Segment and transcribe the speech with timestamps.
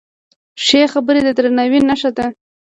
[0.65, 2.25] ښې خبرې د درناوي نښه ده.